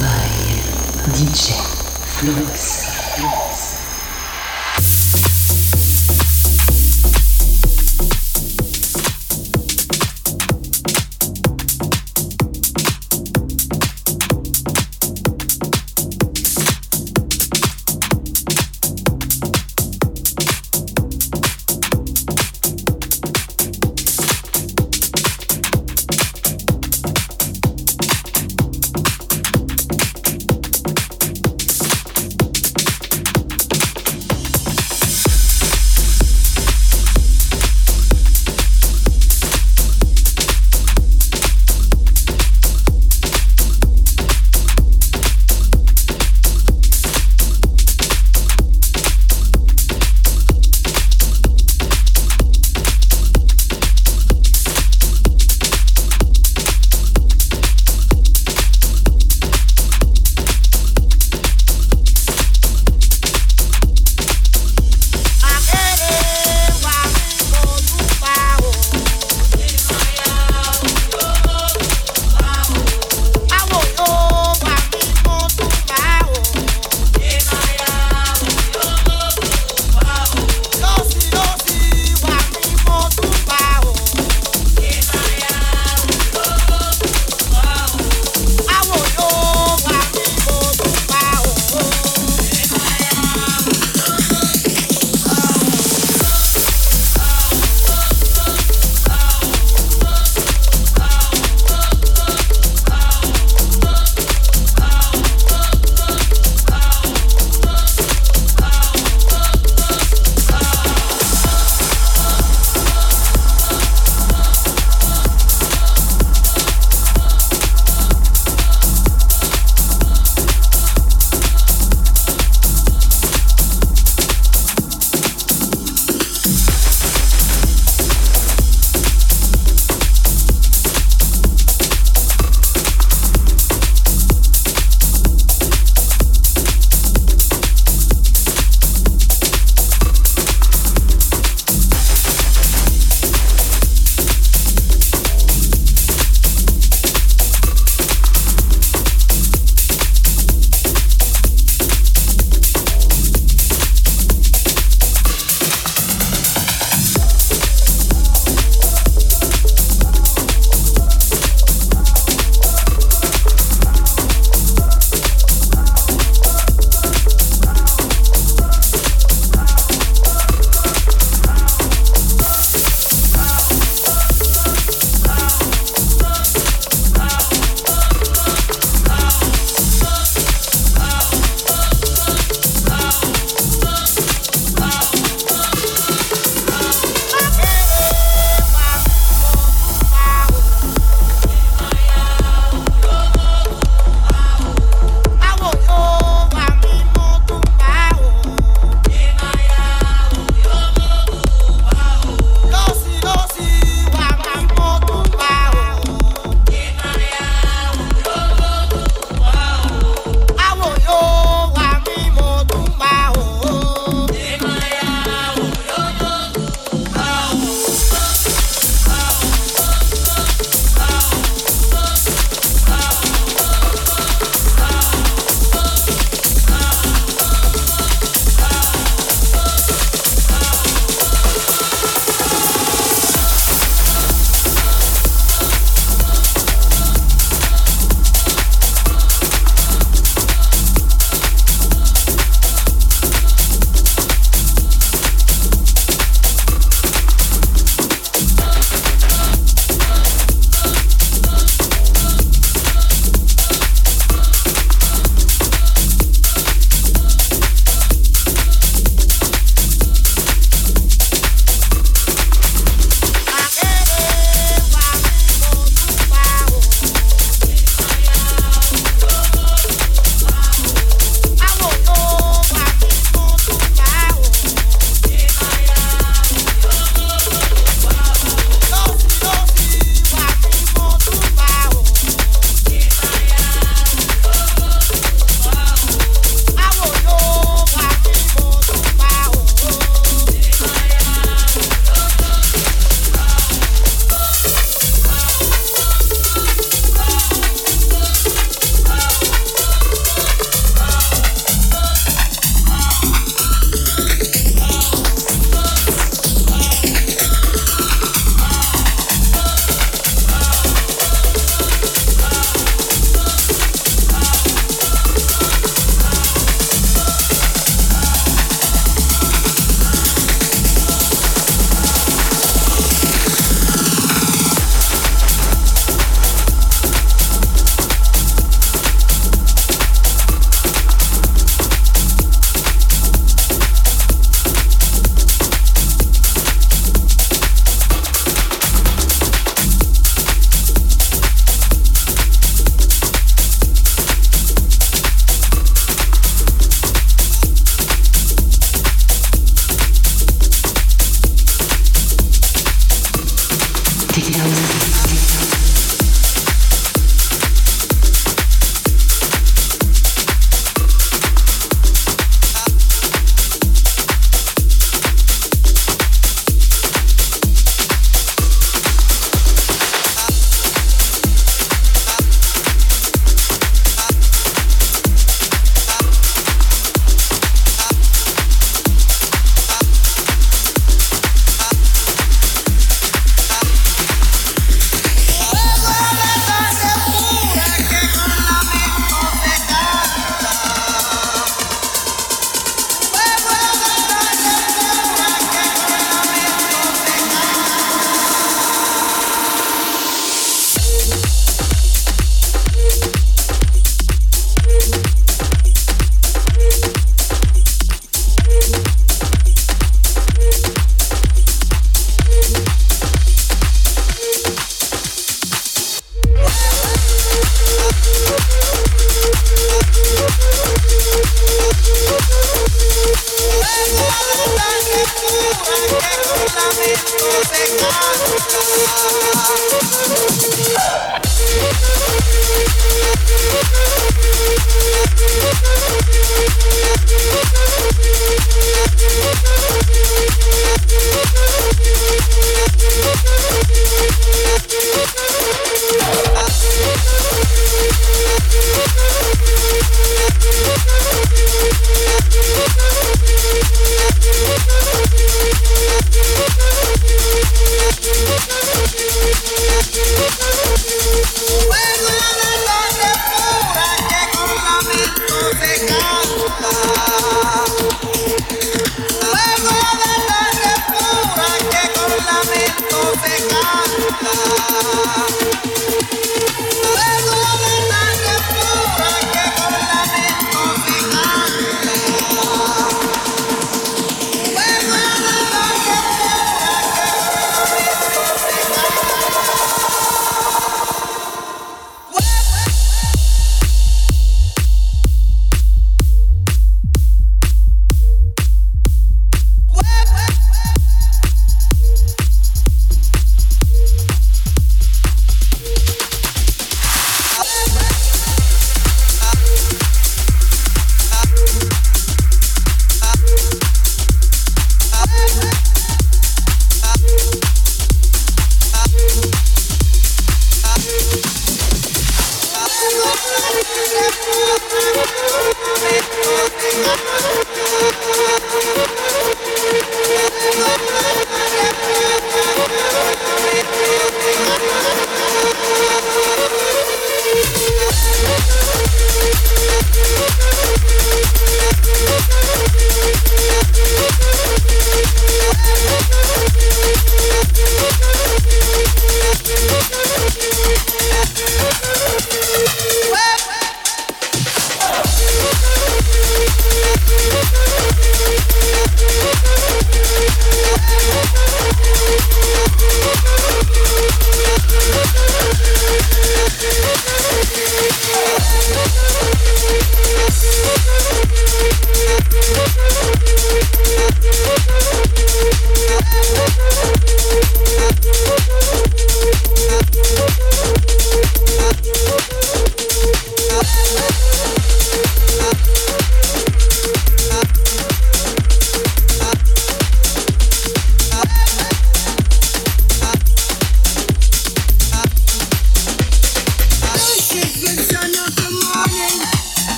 by 0.00 0.28
DJ 1.14 1.54
Flux. 2.02 3.57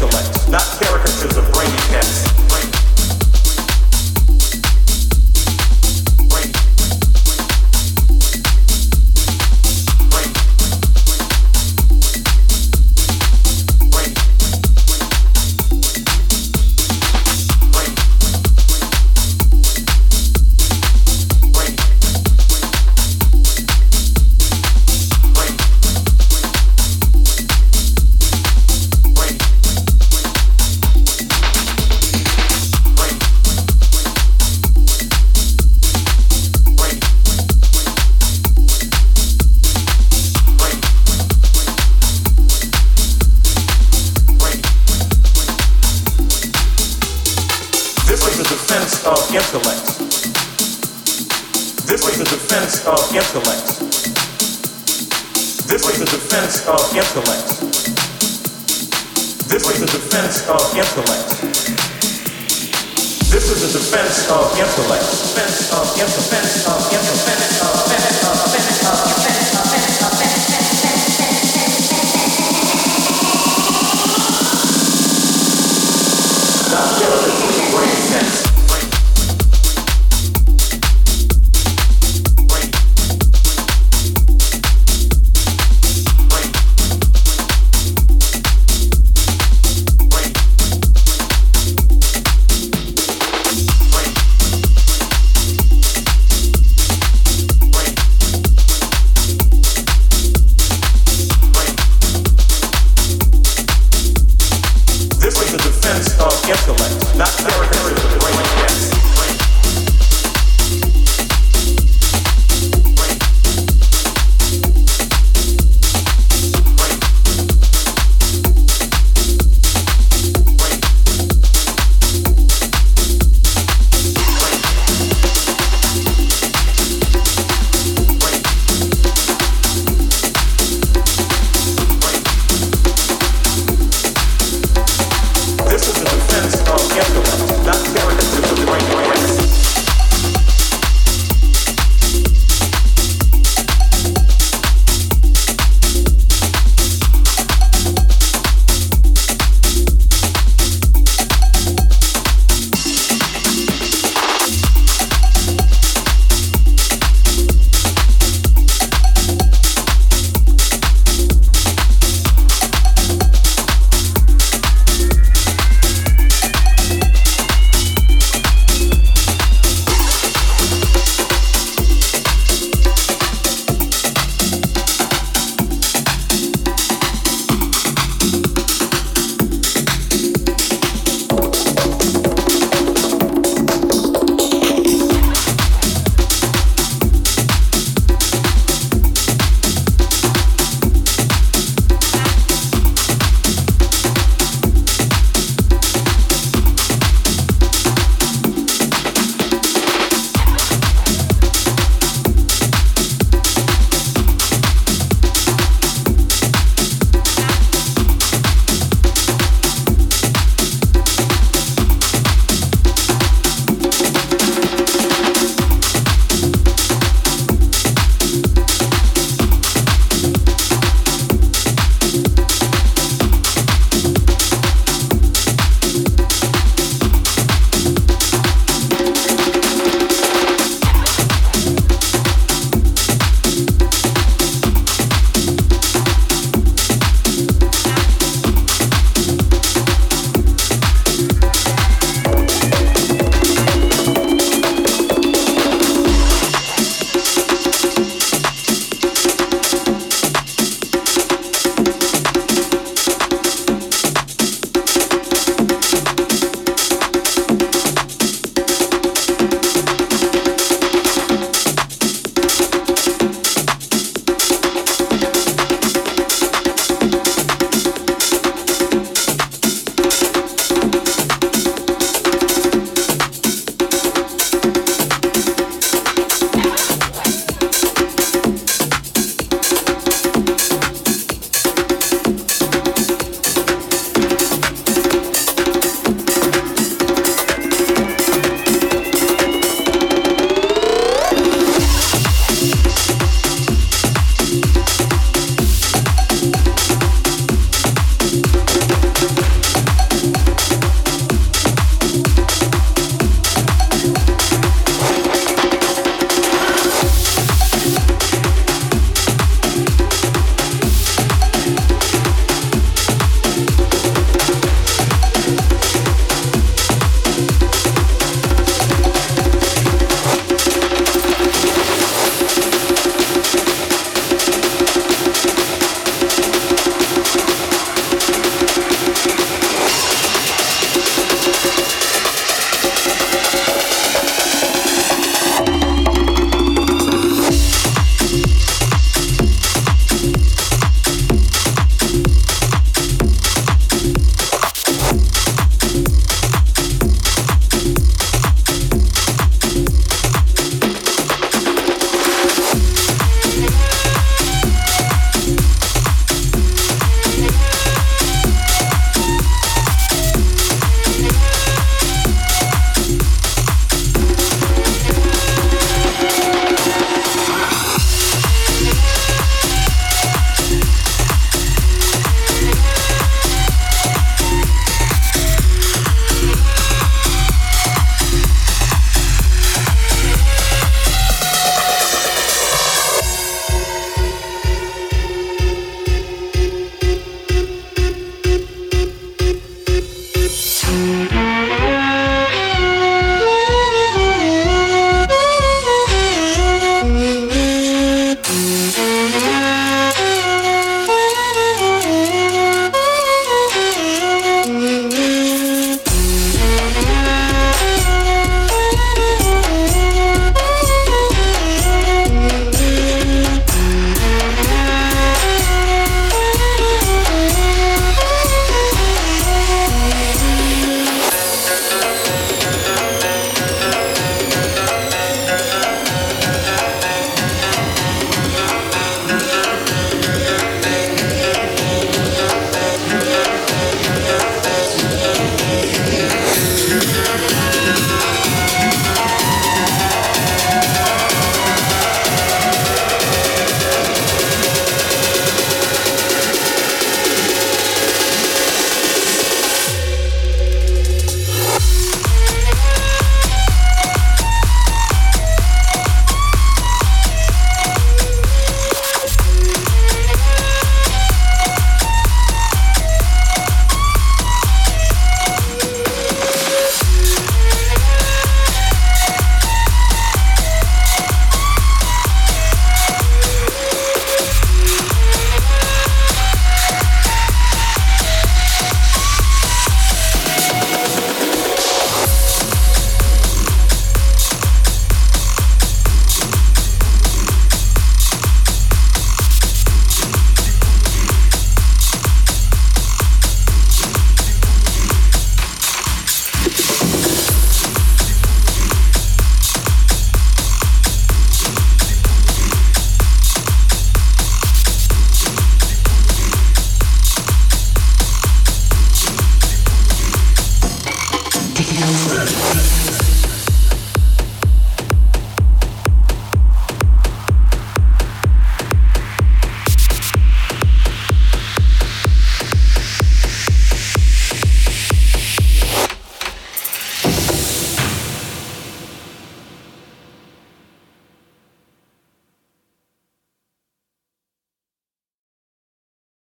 intellect, 0.00 0.48
not 0.48 0.77